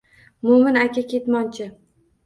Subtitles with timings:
[0.47, 1.73] Mo‘min aka– ketmonchi.